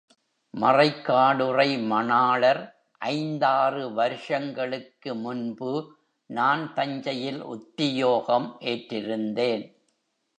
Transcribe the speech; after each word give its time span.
மறைக்காடுறை 0.53 1.67
மணாளர் 1.87 2.61
ஐந்தாறு 3.01 3.93
வருஷங்களுக்கு 3.93 5.15
முன்பு 5.15 5.73
நான் 6.29 6.73
தஞ்சையில் 6.73 7.41
உத்தியோகம் 7.41 8.57
ஏற்றிருந்தேன். 8.61 9.63